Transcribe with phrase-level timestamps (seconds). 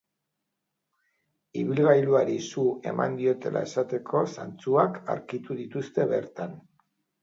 [1.63, 2.65] Ibilgailuari su
[2.95, 6.63] eman diotela esateko zantzuak aurkitu dituzte bertan.